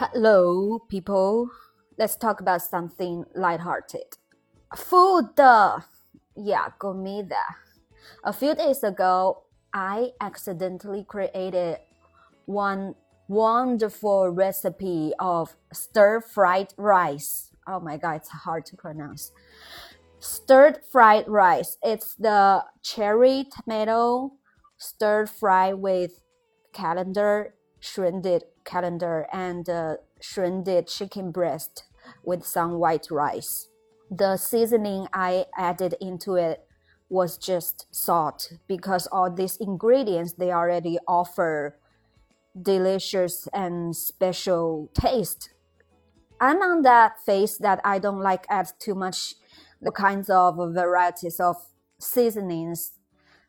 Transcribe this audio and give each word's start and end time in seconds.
Hello, 0.00 0.78
people. 0.88 1.50
Let's 1.98 2.14
talk 2.14 2.40
about 2.40 2.62
something 2.62 3.24
lighthearted. 3.34 4.16
Food. 4.76 5.34
Yeah, 6.36 6.68
comida. 6.78 7.42
A 8.22 8.32
few 8.32 8.54
days 8.54 8.84
ago, 8.84 9.42
I 9.74 10.10
accidentally 10.20 11.02
created 11.02 11.78
one 12.46 12.94
wonderful 13.26 14.28
recipe 14.28 15.14
of 15.18 15.56
stir 15.72 16.20
fried 16.20 16.74
rice. 16.76 17.50
Oh 17.66 17.80
my 17.80 17.96
god, 17.96 18.18
it's 18.18 18.28
hard 18.28 18.66
to 18.66 18.76
pronounce. 18.76 19.32
Stir 20.20 20.76
fried 20.92 21.26
rice. 21.26 21.76
It's 21.82 22.14
the 22.14 22.62
cherry 22.84 23.48
tomato 23.50 24.30
stir 24.76 25.26
fry 25.26 25.72
with 25.72 26.20
coriander, 26.72 27.54
shredded 27.80 28.44
coriander, 28.68 29.26
and 29.32 29.68
uh, 29.68 29.96
shredded 30.20 30.86
chicken 30.86 31.30
breast 31.30 31.84
with 32.24 32.44
some 32.44 32.78
white 32.78 33.08
rice. 33.10 33.68
The 34.10 34.36
seasoning 34.36 35.08
I 35.12 35.46
added 35.56 35.94
into 36.00 36.36
it 36.36 36.64
was 37.10 37.38
just 37.38 37.86
salt 37.90 38.52
because 38.66 39.06
all 39.06 39.30
these 39.30 39.56
ingredients 39.56 40.34
they 40.34 40.52
already 40.52 40.98
offer 41.06 41.78
delicious 42.60 43.48
and 43.52 43.96
special 43.96 44.90
taste. 44.94 45.50
I'm 46.40 46.62
on 46.62 46.82
that 46.82 47.20
phase 47.24 47.58
that 47.58 47.80
I 47.84 47.98
don't 47.98 48.20
like 48.20 48.46
add 48.48 48.68
too 48.78 48.94
much 48.94 49.34
the 49.80 49.90
kinds 49.90 50.28
of 50.30 50.56
varieties 50.56 51.40
of 51.40 51.56
seasonings 51.98 52.92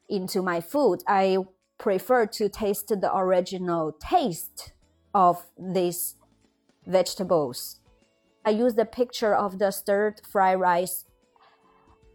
into 0.08 0.42
my 0.42 0.62
food. 0.62 1.02
I 1.08 1.38
prefer 1.78 2.26
to 2.26 2.50
taste 2.50 2.88
the 2.88 3.16
original 3.16 3.94
taste 3.94 4.74
of 5.14 5.46
these 5.58 6.16
vegetables. 6.86 7.80
I 8.46 8.52
use 8.52 8.76
the 8.76 8.86
picture 8.86 9.36
of 9.36 9.60
the 9.60 9.72
stirred 9.72 10.22
fried 10.32 10.60
rice 10.60 11.06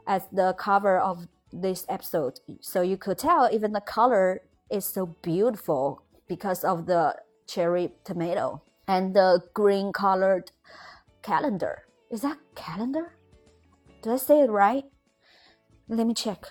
as 0.06 0.22
the 0.32 0.54
cover 0.58 0.98
of 0.98 1.28
this 1.52 1.86
episode. 1.88 2.40
So 2.60 2.82
you 2.82 2.96
could 2.96 3.18
tell 3.18 3.48
even 3.52 3.72
the 3.72 3.80
color 3.80 4.42
is 4.70 4.84
so 4.84 5.06
beautiful 5.22 6.02
because 6.28 6.64
of 6.64 6.86
the 6.86 7.16
cherry 7.46 7.92
tomato 8.04 8.62
and 8.88 9.14
the 9.14 9.42
green 9.54 9.92
colored 9.92 10.50
calendar. 11.22 11.84
Is 12.10 12.22
that 12.22 12.38
calendar? 12.54 13.16
Did 14.02 14.12
I 14.12 14.16
say 14.16 14.40
it 14.40 14.50
right? 14.50 14.84
Let 15.88 16.06
me 16.06 16.14
check. 16.14 16.46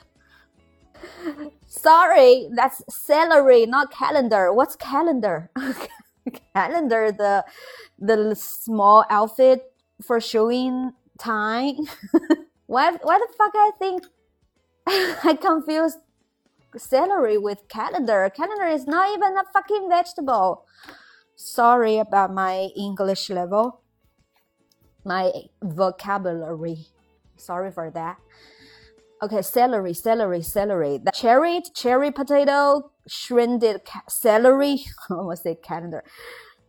Sorry, 1.67 2.49
that's 2.55 2.83
celery, 2.89 3.65
not 3.65 3.91
calendar. 3.91 4.53
What's 4.53 4.75
calendar? 4.75 5.51
calendar, 6.53 7.11
the 7.11 7.45
the 7.99 8.35
small 8.35 9.05
outfit 9.09 9.71
for 10.01 10.19
showing 10.19 10.93
time. 11.19 11.77
why 12.65 12.91
why 13.01 13.19
the 13.19 13.27
fuck 13.37 13.53
I 13.55 13.71
think 13.79 14.03
I 14.87 15.37
confused 15.39 15.97
celery 16.77 17.37
with 17.37 17.67
calendar. 17.69 18.31
Calendar 18.35 18.67
is 18.67 18.87
not 18.87 19.13
even 19.15 19.37
a 19.37 19.43
fucking 19.53 19.87
vegetable. 19.89 20.65
Sorry 21.35 21.97
about 21.97 22.33
my 22.33 22.69
English 22.75 23.29
level, 23.29 23.81
my 25.03 25.31
vocabulary. 25.61 26.87
Sorry 27.37 27.71
for 27.71 27.91
that. 27.91 28.17
Okay, 29.23 29.41
celery, 29.41 29.93
celery, 29.93 30.41
celery. 30.41 30.97
The 30.97 31.11
cherry, 31.11 31.61
cherry 31.73 32.11
potato, 32.11 32.91
shredded 33.07 33.79
celery. 34.09 34.83
I 35.09 35.13
almost 35.13 35.43
say 35.43 35.55
calendar. 35.55 36.03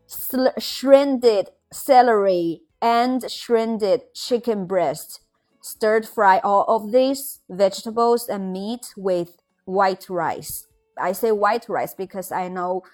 Sl- 0.07 0.57
shredded 0.59 1.49
celery 1.73 2.61
and 2.81 3.29
shredded 3.29 4.03
chicken 4.15 4.67
breast. 4.67 5.19
Stir 5.63 6.03
fry 6.03 6.39
all 6.45 6.65
of 6.69 6.93
these 6.93 7.41
vegetables 7.51 8.29
and 8.29 8.53
meat 8.53 8.95
with 8.97 9.37
white 9.65 10.09
rice. 10.09 10.69
I 10.97 11.11
say 11.11 11.33
white 11.33 11.69
rice 11.69 11.93
because 11.93 12.31
I 12.31 12.47
know 12.47 12.85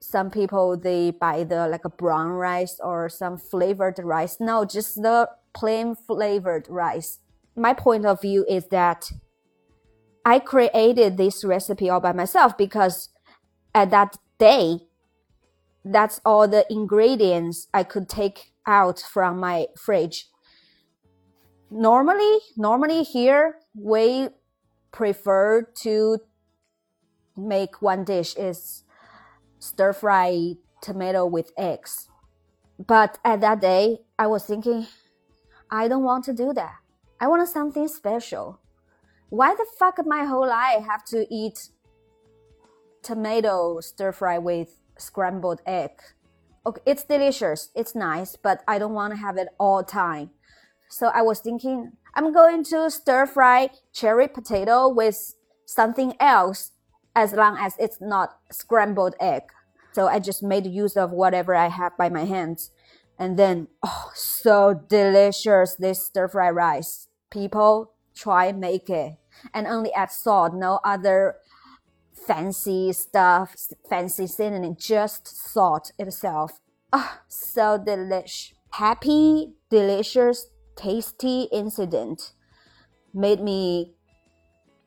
some 0.00 0.30
people 0.30 0.78
they 0.78 1.10
buy 1.10 1.44
the 1.44 1.68
like 1.68 1.84
a 1.84 1.90
brown 1.90 2.28
rice 2.30 2.80
or 2.82 3.10
some 3.10 3.36
flavored 3.36 3.98
rice. 3.98 4.38
No, 4.40 4.64
just 4.64 5.02
the 5.02 5.28
plain 5.52 5.94
flavored 5.94 6.66
rice. 6.70 7.18
My 7.58 7.74
point 7.74 8.06
of 8.06 8.22
view 8.22 8.44
is 8.48 8.68
that 8.68 9.10
I 10.24 10.38
created 10.38 11.16
this 11.16 11.44
recipe 11.44 11.90
all 11.90 12.00
by 12.00 12.12
myself 12.12 12.56
because 12.56 13.08
at 13.74 13.90
that 13.90 14.16
day, 14.38 14.80
that's 15.84 16.20
all 16.24 16.46
the 16.46 16.66
ingredients 16.70 17.66
I 17.74 17.82
could 17.82 18.08
take 18.08 18.52
out 18.66 19.00
from 19.00 19.40
my 19.40 19.66
fridge. 19.76 20.26
Normally, 21.70 22.38
normally 22.56 23.02
here 23.02 23.56
we 23.74 24.28
prefer 24.92 25.62
to 25.82 26.18
make 27.36 27.82
one 27.82 28.04
dish 28.04 28.34
is 28.36 28.84
stir 29.58 29.92
fry 29.92 30.54
tomato 30.80 31.26
with 31.26 31.52
eggs. 31.56 32.08
But 32.78 33.18
at 33.24 33.40
that 33.40 33.60
day, 33.60 33.98
I 34.18 34.28
was 34.28 34.44
thinking, 34.44 34.86
I 35.70 35.88
don't 35.88 36.04
want 36.04 36.24
to 36.26 36.32
do 36.32 36.52
that. 36.52 36.76
I 37.20 37.26
want 37.26 37.48
something 37.48 37.88
special. 37.88 38.60
Why 39.28 39.54
the 39.54 39.66
fuck 39.78 39.98
my 40.06 40.24
whole 40.24 40.46
life 40.46 40.84
have 40.86 41.04
to 41.06 41.26
eat 41.34 41.70
tomato 43.02 43.80
stir 43.80 44.12
fry 44.12 44.38
with 44.38 44.80
scrambled 44.98 45.60
egg? 45.66 45.90
Okay, 46.64 46.80
it's 46.86 47.02
delicious, 47.02 47.70
it's 47.74 47.94
nice, 47.94 48.36
but 48.36 48.62
I 48.68 48.78
don't 48.78 48.94
want 48.94 49.12
to 49.14 49.18
have 49.18 49.36
it 49.36 49.48
all 49.58 49.82
time. 49.82 50.30
So 50.88 51.08
I 51.08 51.22
was 51.22 51.40
thinking, 51.40 51.92
I'm 52.14 52.32
going 52.32 52.62
to 52.64 52.88
stir 52.88 53.26
fry 53.26 53.70
cherry 53.92 54.28
potato 54.28 54.88
with 54.88 55.34
something 55.66 56.14
else 56.20 56.70
as 57.16 57.32
long 57.32 57.56
as 57.58 57.74
it's 57.80 58.00
not 58.00 58.38
scrambled 58.52 59.16
egg. 59.20 59.42
So 59.92 60.06
I 60.06 60.20
just 60.20 60.42
made 60.42 60.66
use 60.66 60.96
of 60.96 61.10
whatever 61.10 61.56
I 61.56 61.68
have 61.68 61.96
by 61.96 62.08
my 62.08 62.24
hands. 62.24 62.70
And 63.18 63.36
then, 63.36 63.66
oh, 63.82 64.12
so 64.14 64.72
delicious, 64.88 65.74
this 65.74 66.06
stir 66.06 66.28
fry 66.28 66.50
rice. 66.50 67.07
People 67.30 67.92
try 68.14 68.52
make 68.52 68.88
it 68.90 69.16
and 69.54 69.66
only 69.66 69.92
add 69.92 70.10
salt, 70.10 70.54
no 70.54 70.80
other 70.84 71.36
fancy 72.26 72.92
stuff, 72.92 73.54
fancy 73.88 74.26
seasoning, 74.26 74.76
just 74.78 75.26
salt 75.26 75.92
itself. 75.98 76.60
Ah, 76.92 77.18
oh, 77.18 77.22
so 77.28 77.78
delish. 77.78 78.52
Happy, 78.70 79.54
delicious, 79.70 80.48
tasty 80.76 81.48
incident 81.52 82.32
made 83.12 83.40
me 83.40 83.94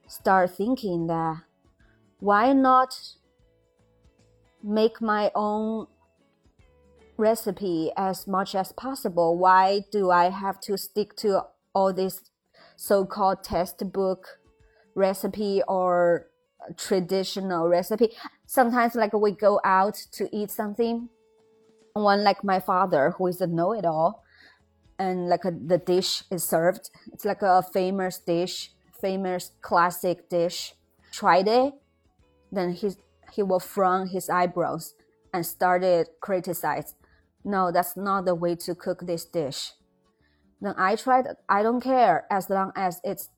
start 0.08 0.56
thinking 0.56 1.08
that 1.08 1.42
why 2.20 2.54
not 2.54 2.96
make 4.64 5.02
my 5.02 5.32
own 5.36 5.88
recipe 7.18 7.92
as 7.98 8.28
much 8.28 8.56
as 8.56 8.72
possible? 8.72 9.38
Why 9.38 9.86
do 9.92 10.12
I 10.12 10.30
have 10.30 10.60
to 10.62 10.78
stick 10.78 11.16
to 11.18 11.44
all 11.74 11.94
this 11.94 12.31
so-called 12.82 13.44
textbook 13.44 14.40
recipe 14.96 15.62
or 15.68 16.28
traditional 16.78 17.68
recipe? 17.68 18.10
Sometimes 18.48 18.96
like 18.96 19.14
we 19.14 19.32
go 19.32 19.60
out 19.64 19.96
to 20.14 20.28
eat 20.36 20.50
something, 20.50 21.10
one 21.94 22.24
like 22.24 22.44
my 22.44 22.60
father 22.60 23.14
who 23.18 23.28
is 23.28 23.40
a 23.40 23.46
know-it-all, 23.46 24.24
and 24.98 25.30
like 25.30 25.46
a, 25.46 25.52
the 25.52 25.78
dish 25.78 26.24
is 26.32 26.44
served. 26.44 26.90
It's 27.14 27.26
like 27.26 27.44
a 27.44 27.62
famous 27.62 28.18
dish, 28.18 28.72
famous 29.00 29.52
classic 29.62 30.28
dish. 30.28 30.74
Tried 31.12 31.48
it, 31.48 31.74
then 32.52 32.74
he 32.74 32.92
he 33.34 33.44
will 33.44 33.60
frown 33.60 34.08
his 34.08 34.30
eyebrows 34.30 34.96
and 35.34 35.46
started 35.46 36.08
criticize. 36.20 36.96
No, 37.44 37.72
that's 37.72 37.96
not 37.96 38.26
the 38.26 38.36
way 38.36 38.56
to 38.56 38.76
cook 38.76 39.06
this 39.06 39.26
dish. 39.26 39.74
Then 40.62 40.76
I 40.78 40.96
tried, 40.96 41.26
I 41.50 41.64
don't 41.64 41.82
care 41.82 42.26
as 42.30 42.50
long 42.50 42.72
as 42.76 43.02
it's 43.04 43.30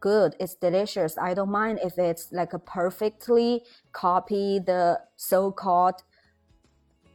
good, 0.00 0.34
it's 0.40 0.54
delicious. 0.54 1.16
I 1.18 1.34
don't 1.34 1.50
mind 1.50 1.78
if 1.82 1.98
it's 1.98 2.32
like 2.32 2.52
a 2.52 2.58
perfectly 2.58 3.62
copy 3.92 4.58
the 4.58 5.00
so-called 5.16 6.02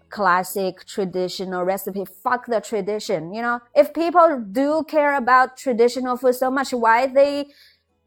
classic 0.10 0.86
traditional 0.86 1.64
recipe. 1.64 2.06
Fuck 2.06 2.46
the 2.48 2.62
tradition, 2.62 3.34
you 3.34 3.42
know? 3.42 3.60
If 3.76 3.94
people 3.94 4.44
do 4.52 4.84
care 4.88 5.16
about 5.16 5.58
traditional 5.58 6.18
food 6.18 6.36
so 6.36 6.52
much, 6.52 6.72
why 6.72 7.08
they 7.08 7.48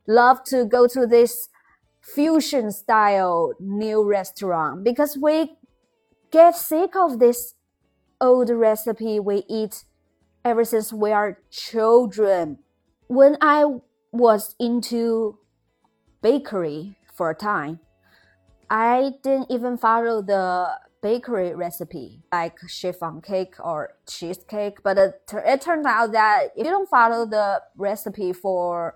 love 0.06 0.44
to 0.44 0.64
go 0.64 0.86
to 0.86 1.06
this 1.06 1.48
fusion 2.00 2.70
style 2.70 3.54
new 3.58 4.04
restaurant 4.04 4.84
because 4.84 5.16
we 5.16 5.56
get 6.30 6.54
sick 6.54 6.94
of 6.94 7.18
this 7.18 7.54
old 8.20 8.50
recipe 8.50 9.18
we 9.18 9.42
eat 9.48 9.84
ever 10.44 10.64
since 10.64 10.92
we 10.92 11.10
are 11.10 11.38
children. 11.50 12.58
When 13.06 13.36
I 13.40 13.64
was 14.12 14.54
into 14.60 15.38
bakery 16.22 16.96
for 17.12 17.30
a 17.30 17.34
time, 17.34 17.80
I 18.70 19.12
didn't 19.22 19.50
even 19.50 19.76
follow 19.78 20.22
the 20.22 20.68
bakery 21.02 21.54
recipe 21.54 22.22
like 22.32 22.58
chiffon 22.66 23.20
cake 23.20 23.54
or 23.62 23.94
cheesecake, 24.08 24.82
but 24.82 24.96
it, 24.96 25.20
it 25.32 25.60
turned 25.60 25.86
out 25.86 26.12
that 26.12 26.48
if 26.56 26.64
you 26.64 26.70
don't 26.70 26.88
follow 26.88 27.26
the 27.26 27.60
recipe 27.76 28.32
for 28.32 28.94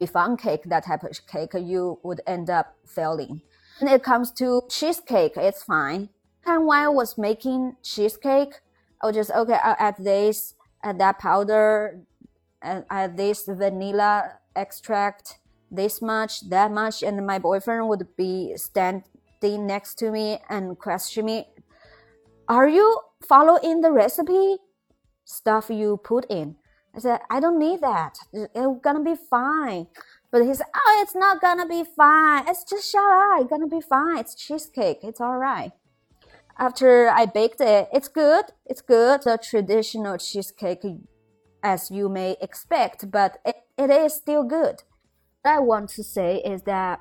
chiffon 0.00 0.36
cake, 0.36 0.62
that 0.64 0.86
type 0.86 1.02
of 1.02 1.26
cake, 1.26 1.52
you 1.54 1.98
would 2.02 2.20
end 2.26 2.48
up 2.48 2.76
failing. 2.86 3.42
When 3.78 3.92
it 3.92 4.02
comes 4.02 4.30
to 4.32 4.62
cheesecake, 4.70 5.36
it's 5.36 5.62
fine. 5.62 6.08
And 6.46 6.66
when 6.66 6.78
I 6.78 6.88
was 6.88 7.18
making 7.18 7.76
cheesecake, 7.82 8.54
I 9.02 9.06
was 9.06 9.16
just 9.16 9.30
okay, 9.30 9.58
I'll 9.62 9.76
add 9.78 9.96
this, 9.98 10.54
add 10.84 10.98
that 11.00 11.18
powder, 11.18 12.00
and 12.62 12.84
add 12.88 13.16
this 13.16 13.46
vanilla 13.46 14.38
extract, 14.54 15.40
this 15.70 16.00
much, 16.00 16.48
that 16.50 16.70
much, 16.70 17.02
and 17.02 17.26
my 17.26 17.38
boyfriend 17.38 17.88
would 17.88 18.06
be 18.16 18.56
standing 18.56 19.66
next 19.66 19.96
to 19.98 20.10
me 20.10 20.38
and 20.48 20.78
question 20.78 21.26
me, 21.26 21.48
"Are 22.48 22.68
you 22.68 23.00
following 23.28 23.80
the 23.80 23.92
recipe 23.92 24.58
stuff 25.24 25.68
you 25.68 25.96
put 25.96 26.24
in?" 26.30 26.56
I 26.94 27.00
said, 27.00 27.20
"I 27.28 27.40
don't 27.40 27.58
need 27.58 27.80
that. 27.80 28.18
It's 28.32 28.80
gonna 28.80 29.00
be 29.00 29.16
fine." 29.16 29.88
But 30.30 30.42
he 30.46 30.54
said, 30.54 30.66
"Oh, 30.74 31.00
it's 31.02 31.14
not 31.14 31.40
gonna 31.40 31.66
be 31.66 31.84
fine. 31.84 32.48
It's 32.48 32.64
just 32.64 32.90
shut 32.90 33.04
up. 33.04 33.40
It's 33.40 33.50
gonna 33.50 33.66
be 33.66 33.80
fine. 33.80 34.18
It's 34.18 34.34
cheesecake. 34.34 35.02
It's 35.02 35.20
all 35.20 35.38
right." 35.38 35.72
After 36.58 37.08
I 37.08 37.26
baked 37.26 37.60
it, 37.60 37.88
it's 37.92 38.08
good. 38.08 38.44
It's 38.66 38.80
good. 38.80 39.22
The 39.22 39.38
traditional 39.38 40.18
cheesecake, 40.18 40.84
as 41.62 41.90
you 41.90 42.08
may 42.08 42.36
expect, 42.40 43.10
but 43.10 43.38
it, 43.44 43.56
it 43.76 43.90
is 43.90 44.14
still 44.14 44.44
good. 44.44 44.82
What 45.42 45.52
I 45.52 45.58
want 45.58 45.90
to 45.90 46.04
say 46.04 46.36
is 46.44 46.62
that, 46.62 47.00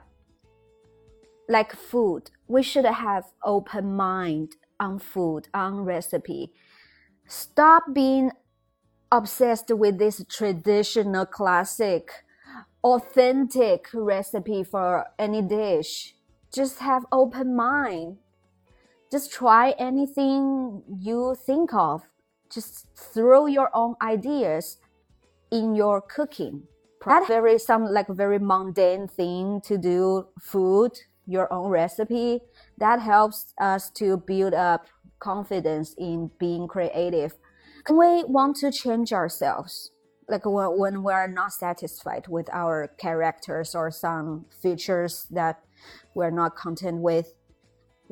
like 1.47 1.75
food, 1.75 2.31
we 2.47 2.63
should 2.63 2.85
have 2.85 3.25
open 3.43 3.95
mind 3.95 4.55
on 4.79 4.97
food, 4.97 5.49
on 5.53 5.81
recipe. 5.85 6.51
Stop 7.27 7.93
being 7.93 8.31
obsessed 9.11 9.69
with 9.69 9.99
this 9.99 10.23
traditional, 10.27 11.25
classic, 11.25 12.09
authentic 12.83 13.87
recipe 13.93 14.63
for 14.63 15.05
any 15.19 15.41
dish. 15.41 16.15
Just 16.51 16.79
have 16.79 17.05
open 17.11 17.55
mind 17.55 18.17
just 19.13 19.31
try 19.31 19.75
anything 19.77 20.81
you 20.99 21.35
think 21.45 21.71
of. 21.71 22.01
Just 22.51 22.87
throw 22.95 23.45
your 23.45 23.69
own 23.75 23.93
ideas 24.01 24.77
in 25.51 25.75
your 25.75 26.01
cooking. 26.01 26.63
That 27.05 27.27
very 27.27 27.59
some 27.59 27.85
like 27.85 28.07
very 28.07 28.39
mundane 28.39 29.07
thing 29.07 29.61
to 29.65 29.77
do 29.77 30.29
food, 30.41 30.93
your 31.27 31.51
own 31.53 31.69
recipe. 31.69 32.39
That 32.79 33.01
helps 33.01 33.53
us 33.59 33.91
to 33.91 34.17
build 34.17 34.55
up 34.55 34.87
confidence 35.19 35.93
in 35.99 36.31
being 36.39 36.67
creative. 36.67 37.33
We 37.87 38.23
want 38.23 38.55
to 38.57 38.71
change 38.71 39.13
ourselves. 39.13 39.91
Like 40.27 40.45
when, 40.45 40.79
when 40.79 41.03
we're 41.03 41.27
not 41.27 41.53
satisfied 41.53 42.27
with 42.29 42.49
our 42.51 42.87
characters 42.97 43.75
or 43.75 43.91
some 43.91 44.45
features 44.61 45.27
that 45.29 45.59
we're 46.15 46.31
not 46.31 46.55
content 46.55 46.97
with, 47.01 47.35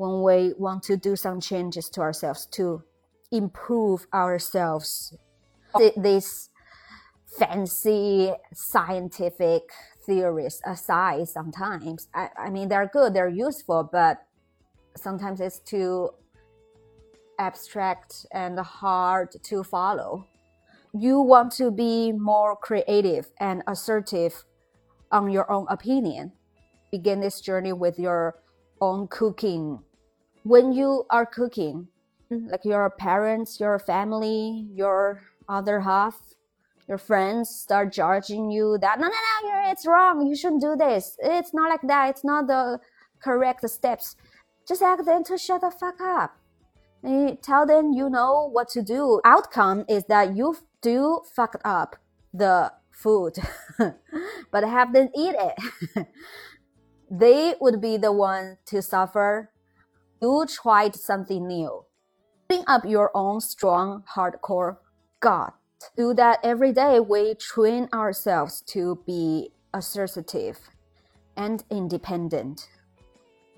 when 0.02 0.24
we 0.24 0.52
want 0.58 0.82
to 0.82 0.98
do 0.98 1.16
some 1.16 1.40
changes 1.40 1.88
to 1.88 2.02
ourselves 2.02 2.48
to 2.48 2.82
improve 3.32 4.08
ourselves. 4.12 5.16
These 5.96 6.50
fancy 7.38 8.34
scientific 8.52 9.62
theories 10.08 10.60
aside, 10.66 11.28
sometimes, 11.28 12.08
I, 12.16 12.30
I 12.36 12.50
mean, 12.50 12.68
they're 12.68 12.90
good, 12.92 13.14
they're 13.14 13.30
useful, 13.30 13.88
but 13.92 14.26
sometimes 14.98 15.40
it's 15.40 15.60
too 15.60 16.10
abstract 17.38 18.26
and 18.32 18.58
hard 18.58 19.30
to 19.44 19.64
follow. 19.64 20.26
You 20.94 21.22
want 21.22 21.52
to 21.54 21.70
be 21.70 22.12
more 22.12 22.56
creative 22.56 23.30
and 23.40 23.62
assertive 23.68 24.34
on 25.12 25.30
your 25.30 25.50
own 25.52 25.68
opinion. 25.70 26.32
Begin 26.92 27.20
this 27.20 27.40
journey 27.40 27.72
with 27.72 28.00
your 28.00 28.42
own 28.82 29.08
cooking. 29.08 29.84
When 30.44 30.74
you 30.74 31.06
are 31.10 31.26
cooking, 31.26 31.88
mm-hmm. 32.32 32.50
like 32.50 32.66
your 32.66 32.90
parents, 32.90 33.60
your 33.60 33.78
family, 33.80 34.68
your 34.74 35.22
other 35.48 35.82
half, 35.82 36.20
your 36.88 36.98
friends 36.98 37.50
start 37.50 37.94
judging 37.94 38.52
you 38.52 38.78
that 38.82 39.00
no, 39.00 39.08
no, 39.08 39.14
no, 39.44 39.72
it's 39.72 39.86
wrong. 39.86 40.28
You 40.28 40.36
shouldn't 40.36 40.62
do 40.62 40.76
this. 40.76 41.18
It's 41.20 41.54
not 41.54 41.70
like 41.70 41.88
that. 41.88 42.10
It's 42.10 42.24
not 42.24 42.48
the 42.48 42.80
correct 43.24 43.70
steps. 43.70 44.16
Just 44.68 44.82
ask 44.82 45.06
them 45.06 45.24
to 45.26 45.38
shut 45.38 45.62
the 45.62 45.72
fuck 45.72 46.02
up. 46.02 46.36
And 47.04 47.42
tell 47.42 47.66
them 47.66 47.94
you 47.94 48.10
know 48.10 48.50
what 48.52 48.70
to 48.70 48.82
do. 48.82 49.22
Outcome 49.24 49.86
is 49.88 50.04
that 50.06 50.36
you 50.36 50.58
do 50.82 51.22
fucked 51.36 51.62
up 51.66 51.96
the 52.34 52.72
food, 52.92 53.38
but 54.52 54.64
have 54.64 54.94
them 54.94 55.10
eat 55.16 55.36
it. 55.38 56.08
they 57.10 57.56
would 57.60 57.82
be 57.82 57.98
the 57.98 58.12
one 58.12 58.58
to 58.66 58.82
suffer. 58.82 59.50
You 60.22 60.46
tried 60.48 60.96
something 60.96 61.48
new. 61.48 61.86
Bring 62.48 62.64
up 62.68 62.86
your 62.86 63.10
own 63.16 63.42
strong, 63.42 64.04
hardcore 64.16 64.78
God. 65.20 65.52
Do 65.98 66.14
that 66.14 66.40
every 66.44 66.72
day. 66.72 67.00
We 67.00 67.34
train 67.34 67.90
ourselves 67.92 68.62
to 68.68 69.02
be 69.08 69.52
assertive 69.74 70.60
and 71.36 71.64
independent 71.72 72.70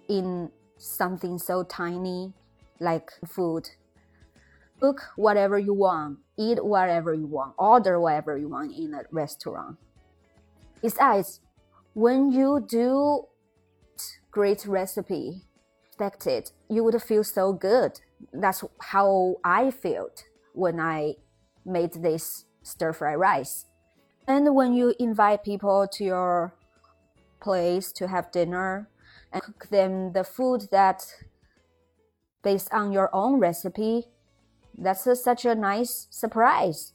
in 0.07 0.51
something 0.77 1.37
so 1.37 1.63
tiny 1.63 2.31
like 2.79 3.11
food. 3.27 3.69
Cook 4.79 5.01
whatever 5.17 5.59
you 5.59 5.73
want, 5.73 6.19
eat 6.37 6.63
whatever 6.63 7.13
you 7.13 7.25
want, 7.25 7.55
order 7.57 7.99
whatever 7.99 8.37
you 8.37 8.47
want 8.47 8.71
in 8.77 8.93
a 8.93 9.03
restaurant. 9.11 9.77
Besides, 10.81 11.41
when 11.93 12.31
you 12.31 12.65
do 12.65 13.25
great 14.31 14.65
recipe 14.65 15.41
expected, 15.93 16.51
you 16.69 16.83
would 16.83 16.99
feel 17.01 17.23
so 17.23 17.53
good. 17.53 18.01
That's 18.33 18.63
how 18.81 19.35
I 19.43 19.69
felt 19.69 20.23
when 20.53 20.79
I 20.79 21.15
made 21.65 21.93
this 21.93 22.45
stir 22.63 22.93
fry 22.93 23.13
rice. 23.13 23.65
And 24.27 24.55
when 24.55 24.73
you 24.73 24.95
invite 24.99 25.43
people 25.43 25.87
to 25.93 26.03
your 26.03 26.55
place 27.41 27.91
to 27.91 28.07
have 28.07 28.31
dinner 28.31 28.89
and 29.31 29.43
cook 29.43 29.67
them 29.69 30.13
the 30.13 30.23
food 30.23 30.67
that 30.71 31.05
based 32.43 32.73
on 32.73 32.91
your 32.91 33.09
own 33.13 33.39
recipe, 33.39 34.05
that's 34.75 35.05
a, 35.05 35.15
such 35.15 35.45
a 35.45 35.53
nice 35.53 36.07
surprise 36.09 36.93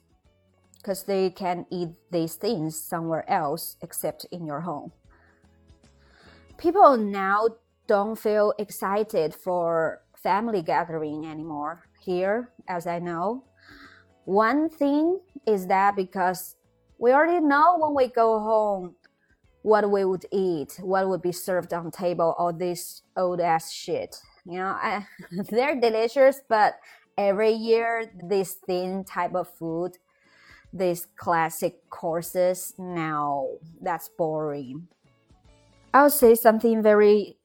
because 0.78 1.05
they 1.05 1.31
can 1.31 1.67
eat 1.71 1.90
these 2.11 2.35
things 2.35 2.81
somewhere 2.81 3.28
else 3.31 3.76
except 3.81 4.26
in 4.33 4.45
your 4.45 4.62
home 4.62 4.90
people 6.57 6.97
now 6.97 7.47
don't 7.88 8.16
feel 8.16 8.52
excited 8.59 9.35
for 9.35 10.02
family 10.23 10.62
gathering 10.62 11.25
anymore 11.26 11.88
here, 12.00 12.52
as 12.68 12.87
I 12.87 12.99
know. 12.99 13.45
One 14.26 14.68
thing 14.68 15.21
is 15.47 15.66
that 15.68 15.97
because 15.97 16.57
we 16.99 17.12
already 17.12 17.40
know 17.40 17.78
when 17.78 17.95
we 17.95 18.12
go 18.12 18.38
home 18.38 18.95
what 19.62 19.90
we 19.90 20.04
would 20.04 20.26
eat, 20.30 20.78
what 20.83 21.09
would 21.09 21.23
be 21.23 21.33
served 21.33 21.73
on 21.73 21.90
table, 21.90 22.35
all 22.38 22.52
this 22.52 23.02
old 23.16 23.40
ass 23.40 23.73
shit. 23.73 24.16
You 24.45 24.59
know, 24.59 24.76
I, 24.80 25.07
they're 25.50 25.80
delicious, 25.80 26.40
but 26.49 26.75
every 27.16 27.52
year 27.52 28.12
this 28.23 28.59
thin 28.66 29.04
type 29.04 29.35
of 29.35 29.49
food, 29.49 29.97
these 30.73 31.07
classic 31.16 31.88
courses, 31.88 32.75
now 32.78 33.49
that's 33.80 34.11
boring. 34.11 34.88
I'll 35.95 36.11
say 36.11 36.35
something 36.35 36.83
very 36.83 37.38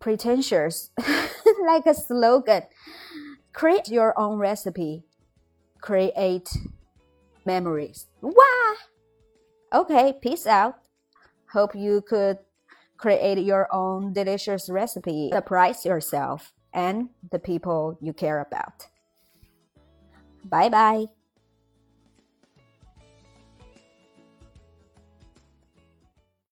pretentious, 0.00 0.90
like 1.66 1.86
a 1.86 1.94
slogan. 1.94 2.62
Create 3.52 3.88
your 3.88 4.18
own 4.18 4.38
recipe. 4.38 5.04
Create 5.80 6.48
memories. 7.44 8.06
Wow! 8.20 8.74
Okay, 9.72 10.14
peace 10.20 10.46
out. 10.46 10.78
Hope 11.52 11.74
you 11.74 12.02
could 12.02 12.38
create 12.96 13.38
your 13.38 13.68
own 13.72 14.12
delicious 14.12 14.68
recipe. 14.68 15.30
Surprise 15.32 15.84
yourself 15.84 16.52
and 16.72 17.08
the 17.30 17.38
people 17.38 17.98
you 18.00 18.12
care 18.12 18.40
about. 18.40 18.86
Bye 20.44 20.68
bye. 20.68 21.19